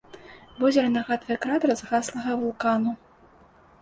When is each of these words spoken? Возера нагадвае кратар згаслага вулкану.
Возера 0.61 0.89
нагадвае 0.95 1.37
кратар 1.45 1.69
згаслага 1.81 2.31
вулкану. 2.45 2.91